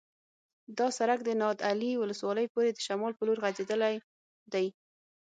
دا 0.77 0.87
سرک 0.97 1.19
د 1.25 1.29
نادعلي 1.41 1.91
ولسوالۍ 1.97 2.45
پورې 2.53 2.69
د 2.73 2.77
شمال 2.87 3.11
په 3.15 3.23
لور 3.27 3.37
غځېدلی 3.43 3.95
دی 4.53 4.67